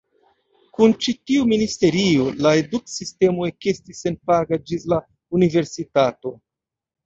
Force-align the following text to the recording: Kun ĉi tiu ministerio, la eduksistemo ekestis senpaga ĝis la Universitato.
Kun 0.77 0.95
ĉi 1.05 1.13
tiu 1.31 1.45
ministerio, 1.51 2.25
la 2.47 2.55
eduksistemo 2.63 3.47
ekestis 3.53 4.03
senpaga 4.09 4.63
ĝis 4.73 4.91
la 4.97 5.03
Universitato. 5.43 6.37